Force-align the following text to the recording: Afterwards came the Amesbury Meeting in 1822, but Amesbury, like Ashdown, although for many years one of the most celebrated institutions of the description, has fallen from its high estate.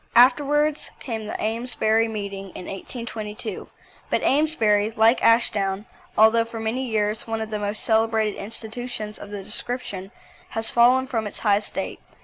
Afterwards 0.15 0.89
came 0.99 1.27
the 1.27 1.39
Amesbury 1.39 2.07
Meeting 2.07 2.45
in 2.55 2.65
1822, 2.65 3.69
but 4.09 4.23
Amesbury, 4.23 4.89
like 4.89 5.23
Ashdown, 5.23 5.85
although 6.17 6.43
for 6.43 6.59
many 6.59 6.87
years 6.89 7.27
one 7.27 7.39
of 7.39 7.51
the 7.51 7.59
most 7.59 7.83
celebrated 7.83 8.33
institutions 8.35 9.19
of 9.19 9.29
the 9.29 9.43
description, 9.43 10.09
has 10.49 10.71
fallen 10.71 11.05
from 11.05 11.27
its 11.27 11.41
high 11.41 11.57
estate. 11.57 11.99